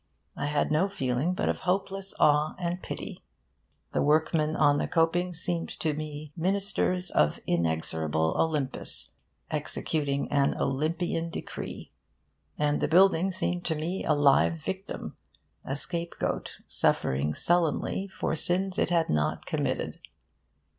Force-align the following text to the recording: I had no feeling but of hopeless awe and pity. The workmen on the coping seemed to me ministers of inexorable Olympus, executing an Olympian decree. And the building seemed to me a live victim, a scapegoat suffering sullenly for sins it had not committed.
I 0.35 0.47
had 0.47 0.71
no 0.71 0.89
feeling 0.89 1.35
but 1.35 1.47
of 1.47 1.59
hopeless 1.59 2.15
awe 2.19 2.55
and 2.57 2.81
pity. 2.81 3.23
The 3.91 4.01
workmen 4.01 4.55
on 4.55 4.79
the 4.79 4.87
coping 4.87 5.31
seemed 5.35 5.69
to 5.79 5.93
me 5.93 6.33
ministers 6.35 7.11
of 7.11 7.37
inexorable 7.45 8.33
Olympus, 8.35 9.11
executing 9.51 10.27
an 10.31 10.55
Olympian 10.59 11.29
decree. 11.29 11.91
And 12.57 12.81
the 12.81 12.87
building 12.87 13.29
seemed 13.29 13.63
to 13.65 13.75
me 13.75 14.03
a 14.03 14.13
live 14.15 14.59
victim, 14.59 15.17
a 15.63 15.75
scapegoat 15.75 16.61
suffering 16.67 17.35
sullenly 17.35 18.07
for 18.07 18.35
sins 18.35 18.79
it 18.79 18.89
had 18.89 19.07
not 19.07 19.45
committed. 19.45 19.99